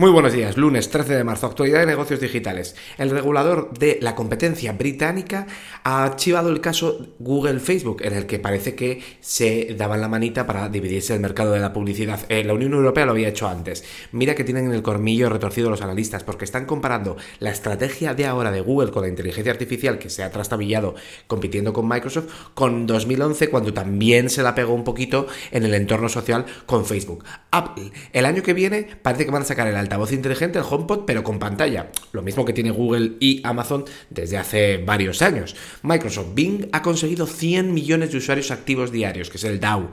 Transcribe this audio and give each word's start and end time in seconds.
Muy 0.00 0.10
buenos 0.10 0.32
días, 0.32 0.56
lunes 0.56 0.88
13 0.88 1.14
de 1.14 1.24
marzo, 1.24 1.46
actualidad 1.46 1.80
de 1.80 1.84
negocios 1.84 2.20
digitales. 2.20 2.74
El 2.96 3.10
regulador 3.10 3.70
de 3.78 3.98
la 4.00 4.14
competencia 4.14 4.72
británica 4.72 5.46
ha 5.84 6.04
archivado 6.04 6.48
el 6.48 6.62
caso 6.62 7.08
Google-Facebook, 7.18 8.00
en 8.00 8.14
el 8.14 8.24
que 8.24 8.38
parece 8.38 8.74
que 8.74 9.02
se 9.20 9.74
daban 9.76 10.00
la 10.00 10.08
manita 10.08 10.46
para 10.46 10.70
dividirse 10.70 11.12
el 11.12 11.20
mercado 11.20 11.52
de 11.52 11.60
la 11.60 11.74
publicidad. 11.74 12.18
Eh, 12.30 12.44
la 12.44 12.54
Unión 12.54 12.72
Europea 12.72 13.04
lo 13.04 13.10
había 13.10 13.28
hecho 13.28 13.46
antes. 13.46 13.84
Mira 14.10 14.34
que 14.34 14.42
tienen 14.42 14.72
el 14.72 14.80
cormillo 14.80 15.28
retorcido 15.28 15.68
los 15.68 15.82
analistas, 15.82 16.24
porque 16.24 16.46
están 16.46 16.64
comparando 16.64 17.18
la 17.38 17.50
estrategia 17.50 18.14
de 18.14 18.24
ahora 18.24 18.50
de 18.50 18.62
Google 18.62 18.92
con 18.92 19.02
la 19.02 19.08
inteligencia 19.10 19.52
artificial 19.52 19.98
que 19.98 20.08
se 20.08 20.22
ha 20.22 20.30
trastabillado 20.30 20.94
compitiendo 21.26 21.74
con 21.74 21.86
Microsoft, 21.86 22.32
con 22.54 22.86
2011, 22.86 23.50
cuando 23.50 23.74
también 23.74 24.30
se 24.30 24.42
la 24.42 24.54
pegó 24.54 24.72
un 24.72 24.84
poquito 24.84 25.26
en 25.50 25.64
el 25.64 25.74
entorno 25.74 26.08
social 26.08 26.46
con 26.64 26.86
Facebook. 26.86 27.22
Apple, 27.50 27.92
el 28.14 28.24
año 28.24 28.42
que 28.42 28.54
viene 28.54 28.88
parece 29.02 29.26
que 29.26 29.30
van 29.30 29.42
a 29.42 29.44
sacar 29.44 29.68
el 29.68 29.89
altavoz 29.90 30.12
inteligente, 30.12 30.60
el 30.60 30.64
HomePod, 30.68 31.04
pero 31.04 31.24
con 31.24 31.40
pantalla. 31.40 31.90
Lo 32.12 32.22
mismo 32.22 32.44
que 32.44 32.52
tiene 32.52 32.70
Google 32.70 33.14
y 33.18 33.40
Amazon 33.42 33.84
desde 34.08 34.38
hace 34.38 34.76
varios 34.76 35.20
años. 35.20 35.56
Microsoft 35.82 36.28
Bing 36.32 36.68
ha 36.70 36.80
conseguido 36.80 37.26
100 37.26 37.74
millones 37.74 38.12
de 38.12 38.18
usuarios 38.18 38.52
activos 38.52 38.92
diarios, 38.92 39.30
que 39.30 39.38
es 39.38 39.44
el 39.44 39.58
DAO. 39.58 39.90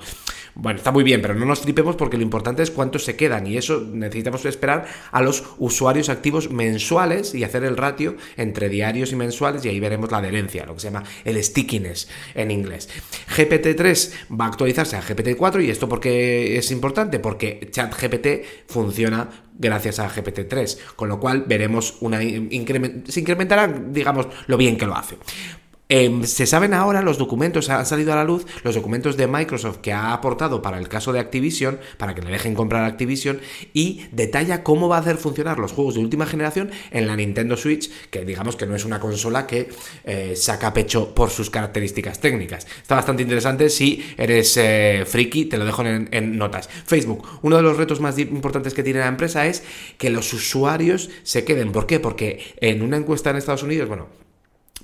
Bueno, 0.54 0.78
está 0.78 0.92
muy 0.92 1.04
bien, 1.04 1.22
pero 1.22 1.34
no 1.34 1.46
nos 1.46 1.62
tripemos 1.62 1.96
porque 1.96 2.18
lo 2.18 2.24
importante 2.24 2.64
es 2.64 2.72
cuántos 2.72 3.06
se 3.06 3.16
quedan 3.16 3.46
y 3.46 3.58
eso 3.58 3.80
necesitamos 3.92 4.44
esperar 4.46 4.88
a 5.12 5.22
los 5.22 5.44
usuarios 5.60 6.10
activos 6.10 6.50
mensuales 6.52 7.36
y 7.36 7.44
hacer 7.44 7.64
el 7.64 7.78
ratio 7.78 8.18
entre 8.38 8.68
diarios 8.68 9.12
y 9.12 9.16
mensuales 9.16 9.64
y 9.66 9.70
ahí 9.70 9.80
veremos 9.80 10.12
la 10.12 10.18
adherencia, 10.18 10.66
lo 10.66 10.74
que 10.74 10.80
se 10.80 10.88
llama 10.88 11.04
el 11.26 11.44
stickiness 11.44 12.08
en 12.34 12.50
inglés. 12.50 12.90
GPT-3 13.36 14.12
va 14.40 14.46
a 14.46 14.48
actualizarse 14.48 14.96
a 14.96 15.02
GPT-4 15.04 15.64
y 15.64 15.70
esto 15.70 15.88
porque 15.88 16.58
es 16.58 16.72
importante, 16.72 17.20
porque 17.20 17.70
ChatGPT 17.72 18.28
funciona 18.68 19.30
gracias 19.58 20.00
a 20.00 20.10
GPT-3, 20.10 20.96
con 20.96 21.10
lo 21.10 21.20
cual 21.20 21.46
veremos 21.48 21.98
una 22.02 22.20
se 22.20 23.20
incrementará, 23.20 23.68
digamos, 23.68 24.28
lo 24.48 24.58
bien 24.58 24.78
que 24.78 24.86
lo 24.86 24.96
hace. 24.96 25.18
Em, 25.90 26.24
se 26.24 26.46
saben 26.46 26.74
ahora 26.74 27.02
los 27.02 27.18
documentos, 27.18 27.70
han 27.70 27.86
salido 27.86 28.12
a 28.12 28.18
la 28.18 28.26
luz 28.26 28.46
los 28.64 28.76
documentos 28.76 29.16
de 29.16 29.28
Microsoft 29.28 29.78
que 29.78 29.94
ha 29.94 30.12
aportado 30.12 30.62
para 30.62 30.80
el 30.80 30.90
caso 30.90 31.14
de 31.14 31.20
Activision, 31.20 31.80
para 31.98 32.14
que 32.14 32.22
le 32.22 32.30
dejen 32.30 32.56
comprar 32.56 32.84
Activision, 32.84 33.40
y 33.74 34.06
detalla 34.12 34.64
cómo 34.64 34.90
va 34.90 34.98
a 34.98 35.00
hacer 35.00 35.16
funcionar 35.18 35.60
los 35.60 35.72
juegos 35.72 35.96
de 35.96 36.02
última 36.02 36.26
generación 36.26 36.72
en 36.92 37.08
la 37.08 37.16
Nintendo 37.16 37.56
Switch, 37.56 37.90
que 38.10 38.26
digamos 38.26 38.58
que 38.58 38.66
no 38.66 38.76
es 38.76 38.84
una 38.84 39.00
consola 39.00 39.48
que 39.48 39.70
eh, 40.04 40.36
saca 40.36 40.74
pecho 40.74 41.16
por 41.16 41.30
sus 41.30 41.50
características 41.50 42.20
técnicas. 42.20 42.68
Está 42.82 42.96
bastante 42.96 43.24
interesante, 43.24 43.70
si 43.70 44.04
eres 44.18 44.58
eh, 44.58 45.06
friki, 45.08 45.46
te 45.46 45.58
lo 45.58 45.64
dejo 45.64 45.86
en, 45.86 46.10
en 46.12 46.38
notas. 46.38 46.68
Facebook, 46.68 47.26
uno 47.44 47.56
de 47.56 47.62
los 47.62 47.78
retos 47.78 48.02
más 48.02 48.20
importantes 48.20 48.74
que 48.74 48.84
tiene 48.84 49.00
la 49.00 49.08
empresa 49.08 49.46
es 49.48 49.64
que 49.98 50.10
los 50.10 50.34
usuarios 50.34 51.10
se 51.24 51.46
queden. 51.46 51.72
¿Por 51.72 51.88
qué? 51.88 52.02
Porque 52.02 52.56
en 52.60 52.82
una 52.82 52.98
encuesta 52.98 53.30
en 53.30 53.38
Estados 53.38 53.64
Unidos, 53.64 53.88
bueno, 53.88 54.27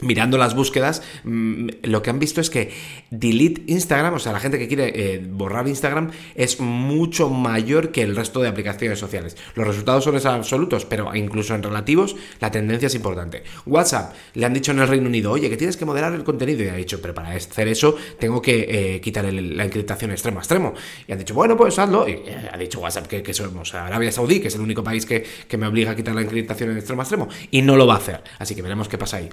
mirando 0.03 0.37
las 0.37 0.55
búsquedas, 0.55 1.01
mm, 1.23 1.69
lo 1.83 2.01
que 2.01 2.09
han 2.09 2.19
visto 2.19 2.41
es 2.41 2.49
que 2.49 2.71
delete 3.09 3.63
Instagram, 3.67 4.13
o 4.15 4.19
sea, 4.19 4.31
la 4.31 4.39
gente 4.39 4.59
que 4.59 4.67
quiere 4.67 4.91
eh, 4.95 5.21
borrar 5.25 5.67
Instagram, 5.67 6.11
es 6.35 6.59
mucho 6.59 7.29
mayor 7.29 7.91
que 7.91 8.01
el 8.01 8.15
resto 8.15 8.41
de 8.41 8.47
aplicaciones 8.47 8.99
sociales. 8.99 9.37
Los 9.55 9.67
resultados 9.67 10.03
son 10.03 10.15
absolutos, 10.15 10.85
pero 10.85 11.13
incluso 11.15 11.55
en 11.55 11.63
relativos, 11.63 12.15
la 12.39 12.51
tendencia 12.51 12.87
es 12.87 12.95
importante. 12.95 13.43
WhatsApp, 13.65 14.13
le 14.33 14.45
han 14.45 14.53
dicho 14.53 14.71
en 14.71 14.79
el 14.79 14.87
Reino 14.87 15.07
Unido, 15.07 15.31
oye, 15.31 15.49
que 15.49 15.57
tienes 15.57 15.77
que 15.77 15.85
moderar 15.85 16.13
el 16.13 16.23
contenido, 16.23 16.63
y 16.63 16.67
ha 16.67 16.75
dicho, 16.75 17.01
pero 17.01 17.13
para 17.13 17.31
hacer 17.31 17.67
eso 17.67 17.95
tengo 18.19 18.41
que 18.41 18.95
eh, 18.95 19.01
quitar 19.01 19.25
la 19.31 19.65
encriptación 19.65 20.11
extremo 20.11 20.39
a 20.39 20.41
extremo. 20.41 20.73
Y 21.07 21.11
han 21.11 21.19
dicho, 21.19 21.33
bueno, 21.33 21.55
pues 21.57 21.77
hazlo. 21.79 22.07
Y 22.07 22.11
eh, 22.11 22.49
ha 22.51 22.57
dicho 22.57 22.79
WhatsApp 22.79 23.07
que, 23.07 23.33
somos 23.33 23.73
Arabia 23.73 24.11
Saudí, 24.11 24.39
que 24.39 24.49
es 24.49 24.55
el 24.55 24.61
único 24.61 24.83
país 24.83 25.05
que, 25.05 25.25
que 25.47 25.57
me 25.57 25.67
obliga 25.67 25.91
a 25.91 25.95
quitar 25.95 26.13
la 26.15 26.21
encriptación 26.21 26.71
en 26.71 26.77
extremo 26.77 27.01
a 27.01 27.03
extremo, 27.03 27.27
y 27.51 27.61
no 27.61 27.75
lo 27.75 27.87
va 27.87 27.95
a 27.95 27.97
hacer. 27.97 28.21
Así 28.39 28.55
que 28.55 28.61
veremos 28.61 28.87
qué 28.87 28.97
pasa 28.97 29.17
ahí. 29.17 29.29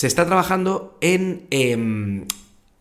Se 0.00 0.06
está 0.06 0.24
trabajando 0.24 0.96
en 1.02 1.46
em, 1.50 2.24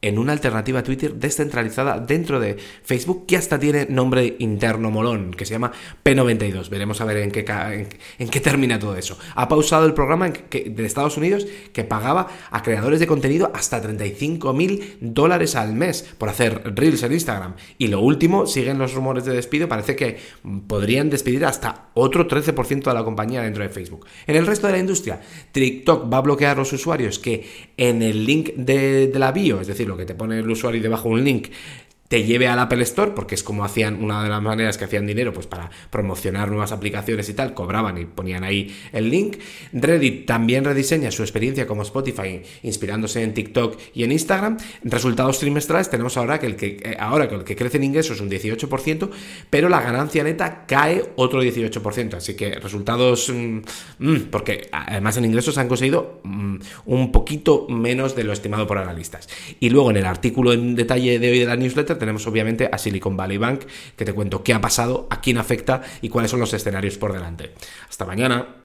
en 0.01 0.17
una 0.17 0.31
alternativa 0.31 0.79
a 0.79 0.83
Twitter 0.83 1.15
descentralizada 1.15 1.99
dentro 1.99 2.39
de 2.39 2.57
Facebook 2.83 3.25
que 3.25 3.35
hasta 3.35 3.59
tiene 3.59 3.85
nombre 3.89 4.37
interno 4.39 4.91
molón, 4.91 5.31
que 5.31 5.45
se 5.45 5.53
llama 5.53 5.73
P92. 6.03 6.69
Veremos 6.69 7.01
a 7.01 7.05
ver 7.05 7.17
en 7.17 7.31
qué, 7.31 7.45
en, 8.17 8.29
qué 8.29 8.39
termina 8.39 8.79
todo 8.79 8.95
eso. 8.95 9.17
Ha 9.35 9.49
pausado 9.49 9.85
el 9.85 9.93
programa 9.93 10.29
de 10.29 10.85
Estados 10.85 11.17
Unidos 11.17 11.45
que 11.73 11.83
pagaba 11.83 12.27
a 12.49 12.63
creadores 12.63 12.99
de 12.99 13.07
contenido 13.07 13.51
hasta 13.53 13.81
35 13.81 14.53
mil 14.53 14.97
dólares 15.01 15.55
al 15.55 15.73
mes 15.73 16.07
por 16.17 16.29
hacer 16.29 16.73
reels 16.75 17.03
en 17.03 17.13
Instagram. 17.13 17.55
Y 17.77 17.87
lo 17.87 17.99
último, 17.99 18.45
siguen 18.45 18.79
los 18.79 18.93
rumores 18.93 19.25
de 19.25 19.33
despido, 19.33 19.67
parece 19.67 19.95
que 19.95 20.17
podrían 20.67 21.09
despedir 21.09 21.43
hasta 21.45 21.89
otro 21.93 22.27
13% 22.27 22.83
de 22.85 22.93
la 22.93 23.03
compañía 23.03 23.41
dentro 23.41 23.63
de 23.63 23.69
Facebook. 23.69 24.05
En 24.27 24.37
el 24.37 24.47
resto 24.47 24.67
de 24.67 24.73
la 24.73 24.79
industria, 24.79 25.19
TikTok 25.51 26.11
va 26.11 26.17
a 26.17 26.21
bloquear 26.21 26.55
a 26.55 26.59
los 26.59 26.71
usuarios 26.71 27.19
que 27.19 27.45
en 27.75 28.01
el 28.01 28.25
link 28.25 28.51
de, 28.55 29.07
de 29.07 29.19
la 29.19 29.31
bio, 29.31 29.59
es 29.59 29.67
decir, 29.67 29.88
lo 29.89 29.97
que 29.97 30.05
te 30.05 30.15
pone 30.15 30.39
el 30.39 30.49
usuario 30.49 30.81
debajo 30.81 31.09
un 31.09 31.23
link 31.23 31.49
te 32.09 32.23
lleve 32.23 32.47
al 32.47 32.57
Apple 32.57 32.81
Store, 32.81 33.11
porque 33.11 33.35
es 33.35 33.43
como 33.43 33.63
hacían, 33.63 34.03
una 34.03 34.23
de 34.23 34.29
las 34.29 34.41
maneras 34.41 34.79
que 34.79 34.85
hacían 34.85 35.05
dinero, 35.05 35.31
pues 35.31 35.45
para 35.45 35.69
promocionar 35.91 36.49
nuevas 36.49 36.71
aplicaciones 36.71 37.29
y 37.29 37.35
tal, 37.35 37.53
cobraban 37.53 37.99
y 37.99 38.05
ponían 38.05 38.43
ahí 38.43 38.75
el 38.91 39.11
link. 39.11 39.37
Reddit 39.73 40.25
también 40.25 40.65
rediseña 40.65 41.11
su 41.11 41.21
experiencia 41.21 41.67
como 41.67 41.83
Spotify, 41.83 42.41
inspirándose 42.63 43.21
en 43.21 43.35
TikTok 43.35 43.77
y 43.93 44.03
en 44.03 44.11
Instagram. 44.11 44.57
Resultados 44.83 45.37
trimestrales 45.37 45.91
tenemos 45.91 46.17
ahora 46.17 46.39
que 46.39 46.47
el 46.47 46.55
que, 46.55 46.77
eh, 46.81 46.97
ahora 46.99 47.29
que 47.29 47.35
el 47.35 47.43
que 47.43 47.55
crece 47.55 47.77
en 47.77 47.83
ingresos 47.83 48.17
es 48.17 48.21
un 48.21 48.29
18%, 48.29 49.11
pero 49.51 49.69
la 49.69 49.79
ganancia 49.79 50.23
neta 50.23 50.65
cae 50.65 51.11
otro 51.15 51.43
18%. 51.43 52.17
Así 52.17 52.35
que 52.35 52.55
resultados, 52.55 53.29
mm, 53.29 53.59
mm, 53.99 54.19
porque 54.31 54.67
además 54.71 55.15
en 55.17 55.25
ingresos 55.25 55.59
han 55.59 55.67
conseguido 55.67 56.21
mm, 56.23 56.55
un 56.85 57.11
poquito 57.11 57.67
menos 57.69 58.15
de 58.15 58.23
lo 58.23 58.33
estimado 58.33 58.65
por 58.65 58.79
analistas. 58.79 59.29
Y 59.59 59.69
luego 59.69 59.91
en 59.91 59.97
el 59.97 60.05
artículo 60.05 60.53
en 60.53 60.73
detalle 60.73 61.19
de 61.19 61.29
hoy 61.29 61.39
de 61.39 61.45
la 61.45 61.55
newsletter, 61.55 61.98
tenemos 61.99 62.25
obviamente 62.25 62.69
a 62.71 62.77
Silicon 62.77 63.15
Valley 63.15 63.37
Bank, 63.37 63.65
que 63.95 64.05
te 64.05 64.13
cuento 64.13 64.43
qué 64.43 64.53
ha 64.53 64.61
pasado, 64.61 65.07
a 65.09 65.21
quién 65.21 65.37
afecta 65.37 65.83
y 66.01 66.09
cuáles 66.09 66.31
son 66.31 66.39
los 66.39 66.53
escenarios 66.53 66.97
por 66.97 67.13
delante. 67.13 67.53
Hasta 67.87 68.05
mañana. 68.05 68.55